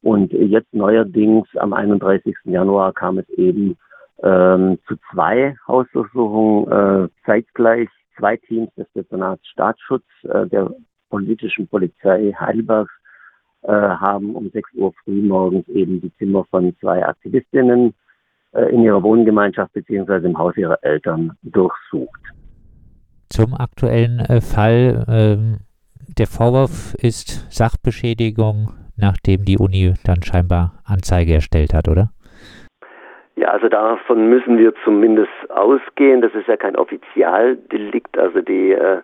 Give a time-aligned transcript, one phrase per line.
[0.02, 2.34] und jetzt neuerdings am 31.
[2.46, 3.76] Januar kam es eben
[4.24, 7.90] ähm, zu zwei Hausdurchsuchungen äh, zeitgleich.
[8.18, 10.72] Zwei Teams des Dezernats Staatsschutz äh, der
[11.10, 12.97] politischen Polizei Heidelbergs äh,
[13.72, 17.94] haben um 6 Uhr früh morgens eben die Zimmer von zwei Aktivistinnen
[18.54, 22.22] äh, in ihrer Wohngemeinschaft beziehungsweise im Haus ihrer Eltern durchsucht.
[23.30, 25.06] Zum aktuellen äh, Fall.
[25.10, 25.58] Ähm,
[26.18, 32.10] der Vorwurf ist Sachbeschädigung, nachdem die Uni dann scheinbar Anzeige erstellt hat, oder?
[33.36, 36.22] Ja, also davon müssen wir zumindest ausgehen.
[36.22, 38.18] Das ist ja kein Offizialdelikt.
[38.18, 39.02] Also die äh,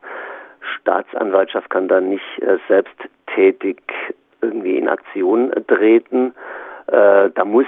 [0.80, 3.81] Staatsanwaltschaft kann da nicht äh, selbsttätig
[4.44, 6.33] irgendwie in Aktion treten.
[6.88, 7.66] Äh, da muss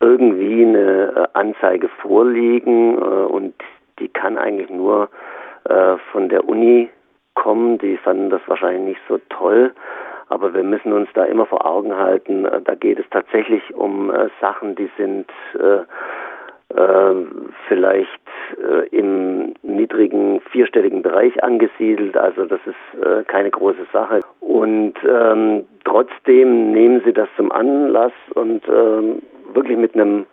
[0.00, 3.54] irgendwie eine äh, Anzeige vorliegen äh, und
[3.98, 5.08] die kann eigentlich nur
[5.64, 6.88] äh, von der Uni
[7.34, 7.78] kommen.
[7.78, 9.72] Die fanden das wahrscheinlich nicht so toll.
[10.28, 14.10] Aber wir müssen uns da immer vor Augen halten, äh, da geht es tatsächlich um
[14.10, 15.30] äh, Sachen, die sind
[17.66, 18.20] vielleicht
[18.90, 22.14] im niedrigen vierstelligen Bereich angesiedelt.
[22.14, 24.20] Also das ist keine große Sache.
[24.40, 29.22] Und ähm, trotzdem nehmen Sie das zum Anlass und ähm,
[29.52, 30.26] wirklich mit einem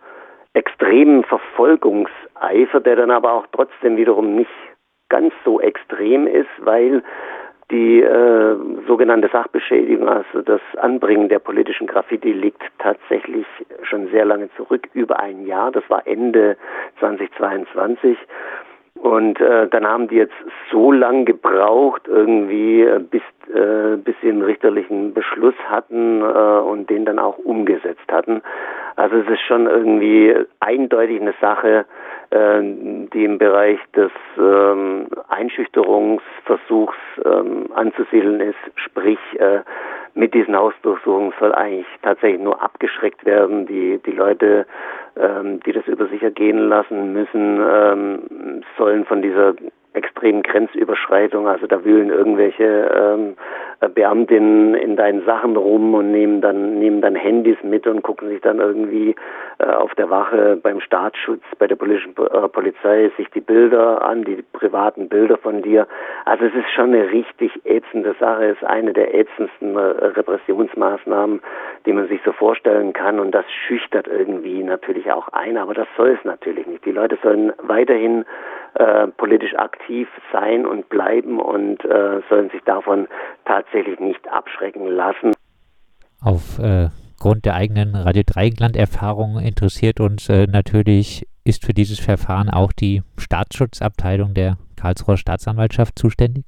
[0.54, 4.50] extremen Verfolgungseifer, der dann aber auch trotzdem wiederum nicht
[5.08, 7.02] ganz so extrem ist, weil
[7.70, 13.46] die äh, sogenannte Sachbeschädigung, also das Anbringen der politischen Graffiti, liegt tatsächlich
[13.82, 15.72] schon sehr lange zurück, über ein Jahr.
[15.72, 16.56] Das war Ende
[17.00, 18.16] 2022.
[19.02, 20.34] Und äh, dann haben die jetzt
[20.70, 23.22] so lang gebraucht, irgendwie, äh, bis,
[23.54, 28.42] äh, bis sie einen richterlichen Beschluss hatten äh, und den dann auch umgesetzt hatten.
[28.96, 31.84] Also es ist schon irgendwie eindeutig eine Sache,
[32.30, 32.60] äh,
[33.12, 38.58] die im Bereich des ähm, Einschüchterungsversuchs ähm, anzusiedeln ist.
[38.76, 39.60] Sprich, äh,
[40.16, 43.66] mit diesen Hausdurchsuchungen soll eigentlich tatsächlich nur abgeschreckt werden.
[43.66, 44.66] Die, die Leute,
[45.16, 49.54] ähm, die das über sich ergehen lassen müssen, ähm, sollen von dieser
[49.96, 51.48] extremen Grenzüberschreitung.
[51.48, 53.36] Also da wühlen irgendwelche ähm,
[53.94, 58.40] Beamtinnen in deinen Sachen rum und nehmen dann nehmen dann Handys mit und gucken sich
[58.40, 59.14] dann irgendwie
[59.58, 64.24] äh, auf der Wache beim Staatsschutz, bei der politischen äh, Polizei sich die Bilder an,
[64.24, 65.86] die privaten Bilder von dir.
[66.24, 68.46] Also es ist schon eine richtig ätzende Sache.
[68.46, 71.40] Es ist eine der ätzendsten äh, Repressionsmaßnahmen,
[71.84, 75.56] die man sich so vorstellen kann und das schüchtert irgendwie natürlich auch ein.
[75.58, 76.84] Aber das soll es natürlich nicht.
[76.84, 78.24] Die Leute sollen weiterhin
[78.78, 83.08] äh, politisch aktiv sein und bleiben und äh, sollen sich davon
[83.44, 85.32] tatsächlich nicht abschrecken lassen.
[86.22, 92.72] Aufgrund äh, der eigenen Radio Dreieckland-Erfahrung interessiert uns äh, natürlich, ist für dieses Verfahren auch
[92.72, 96.44] die Staatsschutzabteilung der Karlsruher Staatsanwaltschaft zuständig?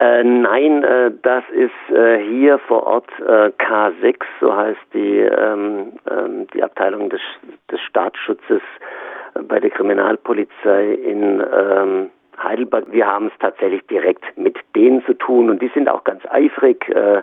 [0.00, 5.92] Äh, nein, äh, das ist äh, hier vor Ort äh, K6, so heißt die, ähm,
[6.08, 7.20] ähm, die Abteilung des,
[7.70, 8.62] des Staatsschutzes
[9.46, 12.10] bei der Kriminalpolizei in ähm,
[12.42, 12.86] Heidelberg.
[12.90, 16.88] Wir haben es tatsächlich direkt mit denen zu tun und die sind auch ganz eifrig.
[16.88, 17.22] Äh,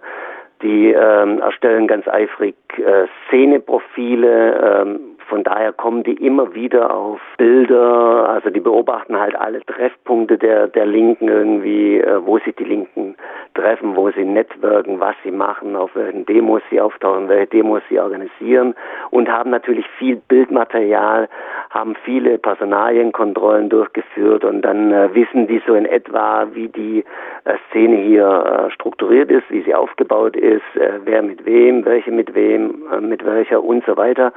[0.62, 4.82] die ähm, erstellen ganz eifrig äh, Szeneprofile.
[4.82, 10.38] Ähm, von daher kommen die immer wieder auf Bilder, also die beobachten halt alle Treffpunkte
[10.38, 13.16] der, der Linken irgendwie, äh, wo sich die Linken
[13.54, 18.00] treffen, wo sie networken, was sie machen, auf welchen Demos sie auftauchen, welche Demos sie
[18.00, 18.76] organisieren
[19.12, 21.28] und haben natürlich viel Bildmaterial,
[21.70, 27.04] haben viele Personalienkontrollen durchgeführt und dann äh, wissen die so in etwa, wie die
[27.46, 32.12] äh, Szene hier äh, strukturiert ist, wie sie aufgebaut ist, äh, wer mit wem, welche
[32.12, 34.34] mit wem, äh, mit welcher und so weiter.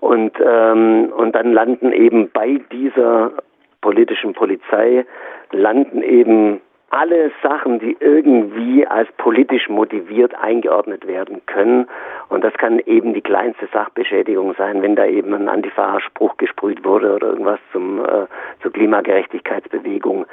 [0.00, 3.32] Und, ähm, und dann landen eben bei dieser
[3.80, 5.06] politischen Polizei,
[5.52, 11.86] landen eben alle Sachen, die irgendwie als politisch motiviert eingeordnet werden können.
[12.28, 17.14] Und das kann eben die kleinste Sachbeschädigung sein, wenn da eben ein Antifa-Spruch gesprüht wurde
[17.14, 18.26] oder irgendwas zum, äh,
[18.60, 20.26] zur Klimagerechtigkeitsbewegung.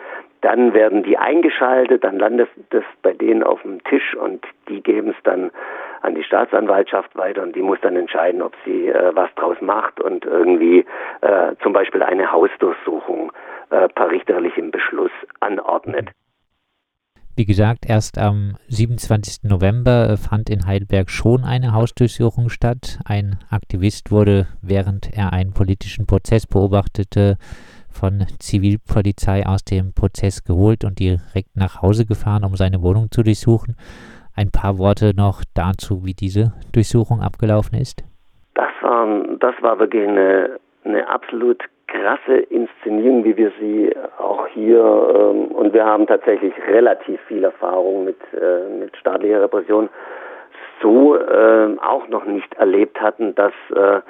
[0.48, 5.10] Dann werden die eingeschaltet, dann landet das bei denen auf dem Tisch und die geben
[5.10, 5.52] es dann
[6.04, 10.00] an die Staatsanwaltschaft weiter und die muss dann entscheiden, ob sie äh, was draus macht
[10.00, 10.86] und irgendwie
[11.20, 13.34] äh, zum Beispiel eine Hausdurchsuchung
[13.72, 15.12] äh, per richterlichem Beschluss
[15.42, 16.12] anordnet.
[17.36, 19.44] Wie gesagt, erst am 27.
[19.44, 23.00] November äh, fand in Heidelberg schon eine Hausdurchsuchung statt.
[23.04, 27.36] Ein Aktivist wurde, während er einen politischen Prozess beobachtete,
[28.00, 33.24] von Zivilpolizei aus dem Prozess geholt und direkt nach Hause gefahren, um seine Wohnung zu
[33.24, 33.76] durchsuchen.
[34.36, 38.04] Ein paar Worte noch dazu, wie diese Durchsuchung abgelaufen ist.
[38.54, 39.08] Das war,
[39.40, 45.74] das war wirklich eine, eine absolut krasse Inszenierung, wie wir sie auch hier, ähm, und
[45.74, 49.90] wir haben tatsächlich relativ viel Erfahrung mit, äh, mit staatlicher Repression,
[50.82, 54.02] so äh, auch noch nicht erlebt hatten, dass äh,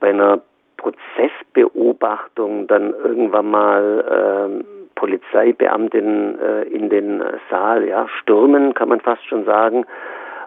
[0.00, 0.40] bei einer
[0.82, 4.64] Prozessbeobachtung dann irgendwann mal äh,
[4.96, 9.84] Polizeibeamtinnen äh, in den Saal ja, stürmen, kann man fast schon sagen,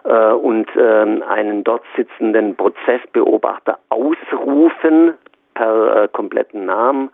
[0.04, 5.14] äh, und äh, einen dort sitzenden Prozessbeobachter ausrufen
[5.54, 7.10] per äh, kompletten Namen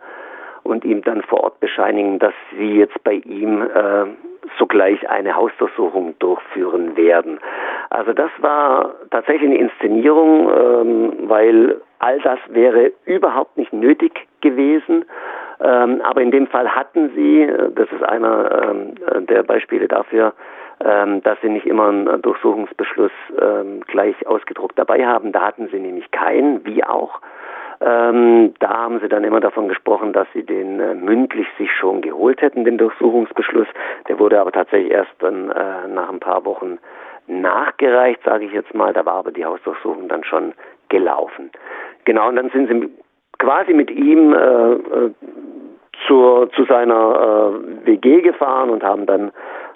[0.63, 4.05] und ihm dann vor Ort bescheinigen, dass sie jetzt bei ihm äh,
[4.57, 7.39] sogleich eine Hausdurchsuchung durchführen werden.
[7.93, 15.05] Also das war tatsächlich eine Inszenierung, ähm, weil all das wäre überhaupt nicht nötig gewesen.
[15.63, 20.33] Ähm, aber in dem Fall hatten sie, äh, das ist einer ähm, der Beispiele dafür,
[20.83, 25.31] ähm, dass sie nicht immer einen Durchsuchungsbeschluss ähm, gleich ausgedruckt dabei haben.
[25.31, 27.21] Da hatten sie nämlich keinen, wie auch.
[27.79, 32.01] Ähm, da haben sie dann immer davon gesprochen, dass sie den äh, mündlich sich schon
[32.01, 33.67] geholt hätten, den Durchsuchungsbeschluss.
[34.07, 36.79] Der wurde aber tatsächlich erst dann äh, nach ein paar Wochen
[37.27, 38.93] nachgereicht, sage ich jetzt mal.
[38.93, 40.53] Da war aber die Hausdurchsuchung dann schon
[40.89, 41.51] gelaufen.
[42.05, 42.89] Genau, und dann sind sie
[43.39, 45.11] quasi mit ihm äh, äh
[46.07, 49.31] zur, zu seiner äh, WG gefahren und haben dann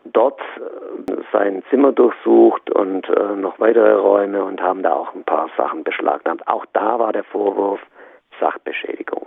[0.06, 5.24] dort äh, sein Zimmer durchsucht und äh, noch weitere Räume und haben da auch ein
[5.24, 6.48] paar Sachen beschlagnahmt.
[6.48, 7.80] Auch da war der Vorwurf
[8.40, 9.26] Sachbeschädigung.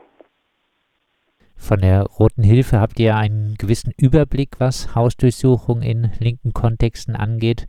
[1.56, 7.66] Von der Roten Hilfe habt ihr einen gewissen Überblick, was Hausdurchsuchung in linken Kontexten angeht.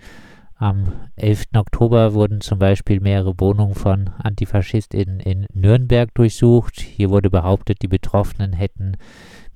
[0.61, 1.45] Am 11.
[1.55, 6.79] Oktober wurden zum Beispiel mehrere Wohnungen von AntifaschistInnen in Nürnberg durchsucht.
[6.79, 8.95] Hier wurde behauptet, die Betroffenen hätten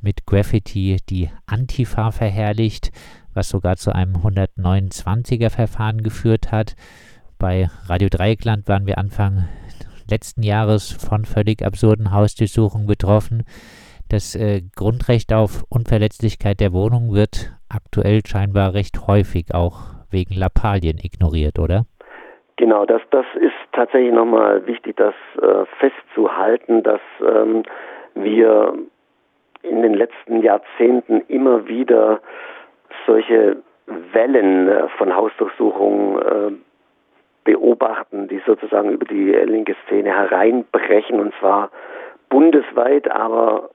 [0.02, 2.92] mit Graffiti die Antifa verherrlicht,
[3.36, 6.76] was sogar zu einem 129er Verfahren geführt hat.
[7.38, 9.48] Bei Radio Dreieckland waren wir Anfang
[10.10, 13.44] letzten Jahres von völlig absurden Hausdurchsuchungen betroffen.
[14.10, 20.98] Das äh, Grundrecht auf Unverletzlichkeit der Wohnung wird aktuell scheinbar recht häufig auch wegen Lappalien
[21.02, 21.86] ignoriert, oder?
[22.58, 27.64] Genau, das, das ist tatsächlich nochmal wichtig, das äh, festzuhalten, dass ähm,
[28.14, 28.74] wir
[29.62, 32.22] in den letzten Jahrzehnten immer wieder
[33.06, 33.58] solche
[33.88, 36.52] Wellen äh, von Hausdurchsuchungen äh,
[37.44, 41.70] beobachten, die sozusagen über die linke Szene hereinbrechen und zwar
[42.30, 43.70] bundesweit, aber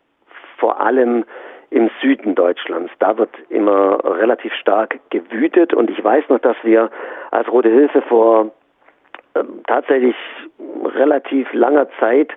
[0.59, 1.25] vor allem
[1.71, 2.93] im Süden Deutschlands.
[2.99, 6.91] Da wird immer relativ stark gewütet und ich weiß noch, dass wir
[7.31, 8.51] als Rote Hilfe vor
[9.35, 10.17] äh, tatsächlich
[10.85, 12.33] relativ langer Zeit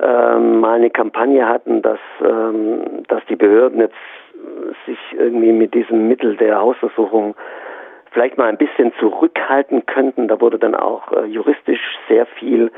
[0.00, 3.94] ähm, mal eine Kampagne hatten, dass, ähm, dass die Behörden jetzt
[4.86, 7.34] sich irgendwie mit diesem Mittel der Hausversuchung
[8.10, 10.28] vielleicht mal ein bisschen zurückhalten könnten.
[10.28, 12.70] Da wurde dann auch äh, juristisch sehr viel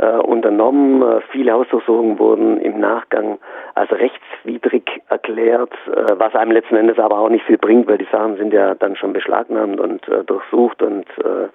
[0.00, 1.02] äh, unternommen.
[1.02, 3.38] Äh, viele Hausdurchsuchungen wurden im Nachgang
[3.74, 8.08] als rechtswidrig erklärt, äh, was einem letzten Endes aber auch nicht viel bringt, weil die
[8.10, 11.48] Sachen sind ja dann schon beschlagnahmt und äh, durchsucht und äh,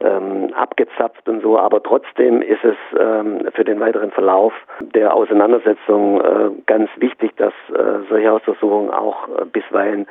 [0.00, 6.20] ähm, abgezapft und so, aber trotzdem ist es ähm, für den weiteren Verlauf der Auseinandersetzung
[6.20, 10.06] äh, ganz wichtig, dass äh, solche Hausdurchsuchungen auch äh, bisweilen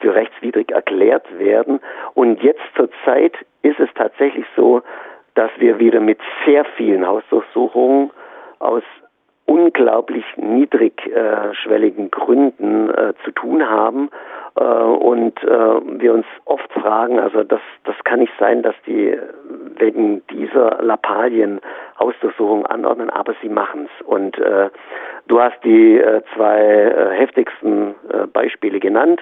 [0.00, 1.80] für rechtswidrig erklärt werden.
[2.14, 4.82] Und jetzt zur Zeit ist es tatsächlich so,
[5.36, 8.10] dass wir wieder mit sehr vielen Hausdurchsuchungen
[8.58, 8.82] aus
[9.46, 14.10] unglaublich niedrigschwelligen Gründen äh, zu tun haben
[14.56, 15.48] äh, und äh,
[16.00, 19.16] wir uns oft fragen, also das, das kann nicht sein, dass die
[19.78, 21.60] wegen dieser Lappalien
[22.00, 24.06] Hausdurchsuchungen anordnen, aber sie machen es.
[24.06, 24.70] Und äh,
[25.28, 29.20] du hast die äh, zwei äh, heftigsten äh, Beispiele genannt.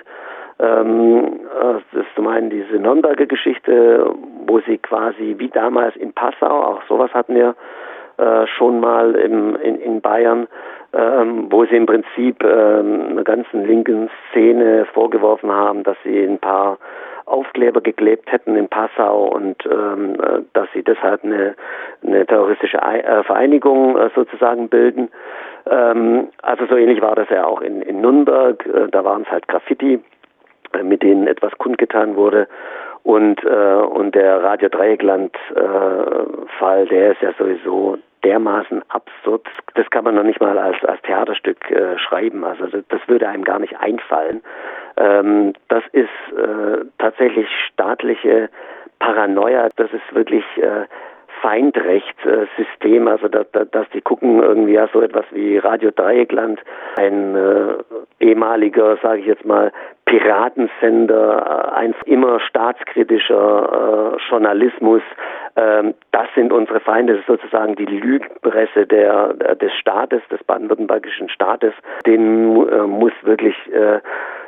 [0.65, 4.11] Ähm, das ist zum einen diese Nürnberger Geschichte,
[4.47, 7.55] wo sie quasi wie damals in Passau, auch sowas hatten wir
[8.17, 10.47] äh, schon mal in, Bayern,
[10.93, 16.39] ähm, wo sie im Prinzip ähm, einer ganzen linken Szene vorgeworfen haben, dass sie ein
[16.39, 16.79] paar
[17.27, 21.55] Aufkleber geklebt hätten in Passau und ähm, äh, dass sie deshalb eine,
[22.07, 25.09] eine terroristische äh, Vereinigung sozusagen bilden.
[25.69, 28.63] Ähm, also so ähnlich war das ja auch in, in Nürnberg.
[28.93, 29.99] Da waren es halt Graffiti,
[30.83, 32.49] mit denen etwas kundgetan wurde.
[33.03, 39.47] Und, äh, und der Radio Dreieckland-Fall, der ist ja sowieso dermaßen absurd.
[39.75, 42.45] Das kann man noch nicht mal als, als Theaterstück äh, schreiben.
[42.45, 44.43] Also das, das, würde einem gar nicht einfallen.
[44.97, 48.49] Ähm, das ist äh, tatsächlich staatliche
[48.99, 49.69] Paranoia.
[49.77, 50.87] Das ist wirklich äh,
[51.45, 56.59] Feindrechtssystem, also da, da, dass die gucken irgendwie ja so etwas wie Radio Dreieckland,
[56.97, 57.75] ein äh,
[58.19, 59.71] ehemaliger, sage ich jetzt mal,
[60.07, 65.03] Piratensender, äh, ein immer staatskritischer äh, Journalismus.
[65.57, 71.29] Ähm, das sind unsere Feinde, das ist sozusagen die Lügenpresse der, des Staates, des baden-württembergischen
[71.29, 71.75] Staates.
[72.07, 74.01] Den äh, muss wirklich äh,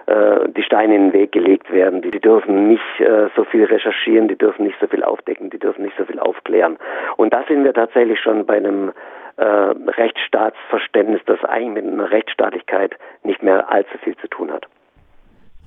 [0.06, 2.00] die Steine in den Weg gelegt werden.
[2.00, 5.58] Die, die dürfen nicht äh, so viel recherchieren, die dürfen nicht so viel aufdecken, die
[5.58, 6.76] dürfen nicht so viel aufklären.
[7.16, 8.92] Und da sind wir tatsächlich schon bei einem
[9.36, 12.94] äh, Rechtsstaatsverständnis, das eigentlich mit einer Rechtsstaatlichkeit
[13.24, 14.66] nicht mehr allzu viel zu tun hat.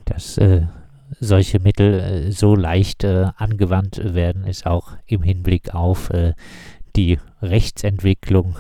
[0.06, 0.62] Dass äh,
[1.20, 6.10] solche Mittel äh, so leicht äh, angewandt werden, ist auch im Hinblick auf
[6.96, 8.56] die Rechtsentwicklung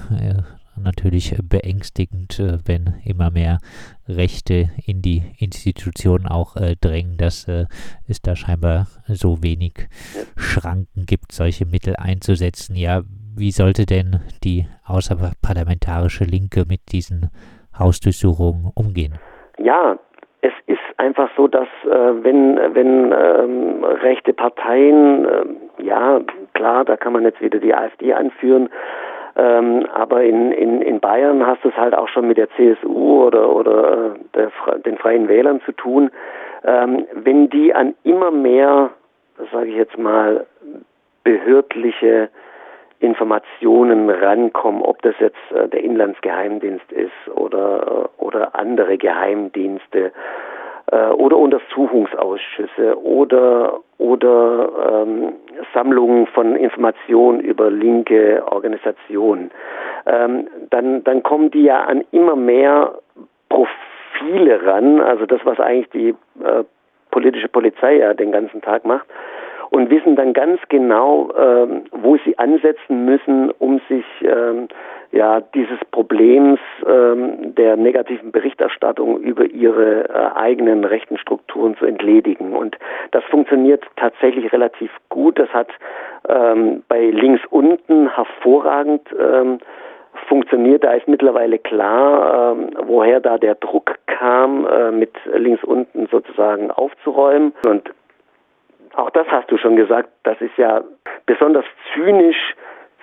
[0.84, 3.60] natürlich beängstigend, äh, wenn immer mehr
[4.08, 7.66] Rechte in die Institutionen auch äh, drängen, dass äh,
[8.08, 9.88] es da scheinbar so wenig
[10.36, 12.76] Schranken gibt, solche Mittel einzusetzen.
[12.76, 13.02] Ja,
[13.36, 17.30] wie sollte denn die außerparlamentarische Linke mit diesen
[17.78, 19.14] Hausdurchsuchungen umgehen?
[19.58, 19.98] Ja,
[20.42, 26.20] es ist einfach so, dass äh, wenn, wenn ähm, rechte Parteien, äh, ja
[26.54, 28.70] klar, da kann man jetzt wieder die AfD anführen,
[29.36, 33.26] ähm, aber in, in, in Bayern hast du es halt auch schon mit der CSU
[33.26, 36.10] oder, oder äh, der, den Freien Wählern zu tun.
[36.64, 38.90] Ähm, wenn die an immer mehr,
[39.52, 40.46] sage ich jetzt mal,
[41.24, 42.30] behördliche
[43.00, 50.12] Informationen rankommen, ob das jetzt äh, der Inlandsgeheimdienst ist oder, äh, oder andere Geheimdienste
[50.92, 55.34] äh, oder Untersuchungsausschüsse oder, oder ähm,
[55.74, 59.52] Sammlungen von Informationen über linke Organisationen,
[60.06, 62.96] ähm, dann, dann kommen die ja an immer mehr
[63.50, 66.10] Profile ran, also das, was eigentlich die
[66.44, 66.64] äh,
[67.12, 69.08] politische Polizei ja den ganzen Tag macht
[69.70, 74.68] und wissen dann ganz genau, ähm, wo sie ansetzen müssen, um sich ähm,
[75.12, 82.56] ja dieses Problems ähm, der negativen Berichterstattung über ihre äh, eigenen rechten Strukturen zu entledigen.
[82.56, 82.78] Und
[83.12, 85.40] das funktioniert tatsächlich relativ gut.
[85.40, 85.70] Das hat
[86.28, 89.60] ähm, bei links unten hervorragend ähm,
[90.28, 90.84] funktioniert.
[90.84, 96.72] Da ist mittlerweile klar, ähm, woher da der Druck kam, äh, mit links unten sozusagen
[96.72, 97.54] aufzuräumen.
[97.66, 97.90] Und
[98.96, 100.84] auch das hast du schon gesagt, das ist ja
[101.26, 102.56] besonders zynisch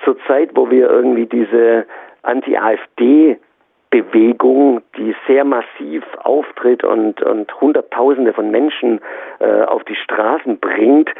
[0.04, 1.86] zur Zeit, wo wir irgendwie diese
[2.22, 3.38] Anti-AfD
[3.90, 9.00] Bewegung, die sehr massiv auftritt und, und Hunderttausende von Menschen
[9.38, 11.10] äh, auf die Straßen bringt,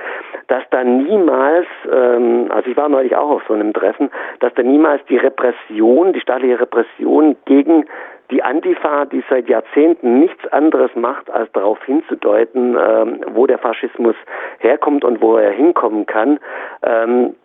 [0.48, 4.62] dass da niemals, ähm, also ich war neulich auch auf so einem Treffen, dass da
[4.62, 7.86] niemals die Repression, die staatliche Repression gegen
[8.30, 14.16] die Antifa, die seit Jahrzehnten nichts anderes macht, als darauf hinzudeuten, ähm, wo der Faschismus
[14.58, 16.40] herkommt und wo er hinkommen kann,
[16.82, 17.36] ähm,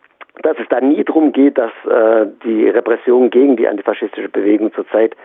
[0.42, 5.16] dass es da nie darum geht, dass äh, die Repression gegen die antifaschistische Bewegung zurzeit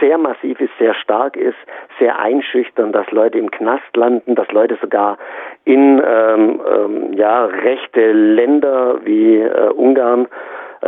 [0.00, 1.56] sehr massiv ist, sehr stark ist,
[1.98, 5.18] sehr einschüchtern, dass Leute im Knast landen, dass Leute sogar
[5.64, 10.26] in ähm, ähm, ja, rechte Länder wie äh, Ungarn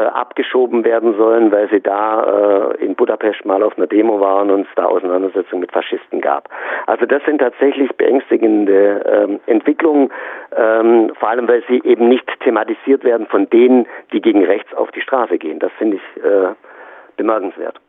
[0.01, 4.63] abgeschoben werden sollen, weil sie da äh, in Budapest mal auf einer Demo waren und
[4.63, 6.49] es da Auseinandersetzungen mit Faschisten gab.
[6.87, 10.11] Also das sind tatsächlich beängstigende ähm, Entwicklungen,
[10.57, 14.91] ähm, vor allem weil sie eben nicht thematisiert werden von denen, die gegen rechts auf
[14.91, 15.59] die Straße gehen.
[15.59, 16.55] Das finde ich äh,
[17.17, 17.81] bemerkenswert.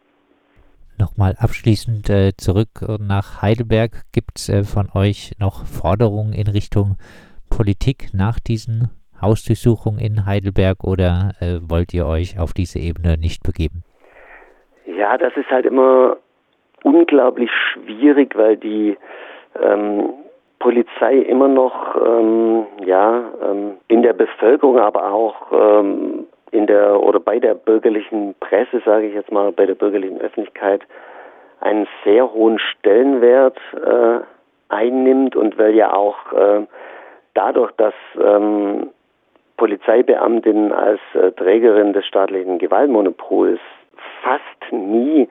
[0.99, 3.91] Nochmal abschließend äh, zurück nach Heidelberg.
[4.13, 6.97] Gibt es äh, von euch noch Forderungen in Richtung
[7.49, 8.89] Politik nach diesen
[9.21, 13.83] Hausdurchsuchung in Heidelberg oder äh, wollt ihr euch auf diese Ebene nicht begeben?
[14.85, 16.17] Ja, das ist halt immer
[16.83, 18.97] unglaublich schwierig, weil die
[19.61, 20.09] ähm,
[20.59, 27.19] Polizei immer noch ähm, ja ähm, in der Bevölkerung, aber auch ähm, in der oder
[27.19, 30.81] bei der bürgerlichen Presse, sage ich jetzt mal, bei der bürgerlichen Öffentlichkeit
[31.59, 34.19] einen sehr hohen Stellenwert äh,
[34.69, 36.65] einnimmt und weil ja auch äh,
[37.33, 38.89] dadurch, dass ähm,
[39.57, 43.59] Polizeibeamtinnen als äh, Trägerin des staatlichen Gewaltmonopols
[44.21, 45.27] fast nie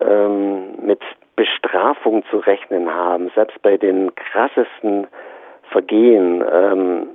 [0.00, 1.00] ähm, mit
[1.36, 5.06] Bestrafung zu rechnen haben, selbst bei den krassesten
[5.70, 6.44] Vergehen.
[6.50, 7.08] Ähm,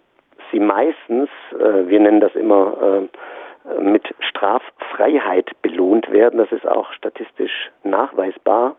[0.51, 6.37] sie meistens, äh, wir nennen das immer äh, mit Straffreiheit belohnt werden.
[6.39, 8.75] Das ist auch statistisch nachweisbar.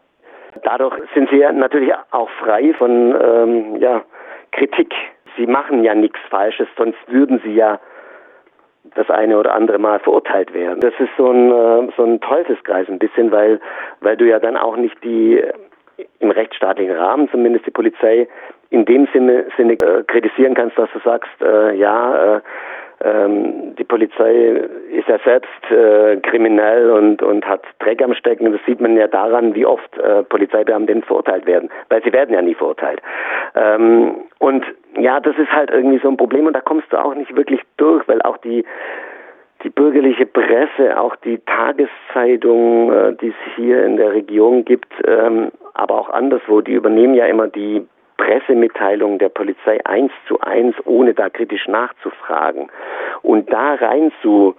[0.64, 4.02] Dadurch sind sie natürlich auch frei von ähm, ja,
[4.52, 4.94] Kritik.
[5.36, 7.80] Sie machen ja nichts Falsches, sonst würden sie ja
[8.94, 10.80] das eine oder andere Mal verurteilt werden.
[10.80, 13.60] Das ist so ein, äh, so ein Teufelskreis ein bisschen, weil,
[14.00, 15.42] weil du ja dann auch nicht die
[16.18, 18.28] im rechtsstaatlichen Rahmen zumindest die Polizei
[18.70, 22.40] in dem Sinne, Sinne äh, kritisieren kannst, dass du sagst, äh, ja, äh,
[23.04, 28.52] ähm, die Polizei ist ja selbst äh, kriminell und, und hat Dreck am Stecken.
[28.52, 32.42] Das sieht man ja daran, wie oft äh, Polizeibeamtinnen verurteilt werden, weil sie werden ja
[32.42, 33.02] nie verurteilt.
[33.54, 34.64] Ähm, und
[34.98, 37.60] ja, das ist halt irgendwie so ein Problem und da kommst du auch nicht wirklich
[37.76, 38.64] durch, weil auch die
[39.62, 45.52] die bürgerliche Presse, auch die Tageszeitung, äh, die es hier in der Region gibt, ähm,
[45.74, 51.14] aber auch anderswo, die übernehmen ja immer die Pressemitteilungen der Polizei eins zu eins, ohne
[51.14, 52.70] da kritisch nachzufragen.
[53.22, 54.54] Und da rein zu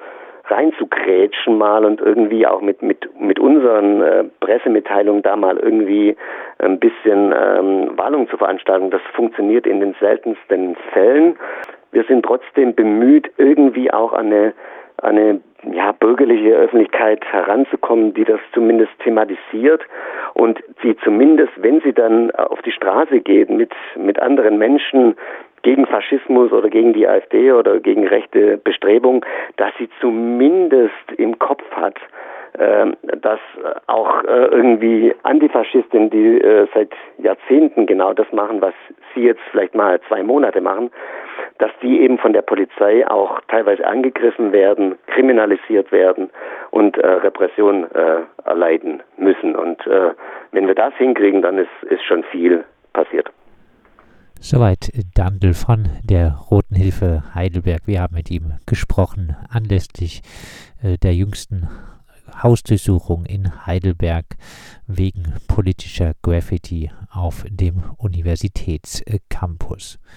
[0.54, 6.16] reinzugrätschen mal und irgendwie auch mit mit mit unseren äh, Pressemitteilungen da mal irgendwie
[6.60, 11.36] ein bisschen ähm, Warnung zu veranstalten, das funktioniert in den seltensten Fällen.
[11.92, 14.54] Wir sind trotzdem bemüht, irgendwie auch eine
[15.02, 15.42] eine
[15.72, 19.82] ja, bürgerliche Öffentlichkeit heranzukommen, die das zumindest thematisiert
[20.34, 25.16] und die zumindest, wenn sie dann auf die Straße geht mit, mit anderen Menschen
[25.64, 29.26] gegen Faschismus oder gegen die AfD oder gegen rechte Bestrebungen,
[29.58, 31.96] dass sie zumindest im Kopf hat,
[32.60, 33.40] ähm, dass
[33.88, 38.76] auch äh, irgendwie Antifaschistinnen, die äh, seit Jahrzehnten genau das machen, was
[39.16, 40.92] sie jetzt vielleicht mal zwei Monate machen,
[41.58, 46.30] dass die eben von der Polizei auch teilweise angegriffen werden, kriminalisiert werden
[46.70, 47.88] und äh, Repression
[48.46, 49.56] erleiden müssen.
[49.56, 49.80] Und
[50.52, 53.30] wenn wir das hinkriegen, dann ist, ist schon viel passiert.
[54.46, 57.88] Soweit Dandel von der Roten Hilfe Heidelberg.
[57.88, 60.22] Wir haben mit ihm gesprochen anlässlich
[60.82, 61.70] äh, der jüngsten
[62.42, 64.26] Hausdurchsuchung in Heidelberg
[64.86, 69.98] wegen politischer Graffiti auf dem Universitätscampus.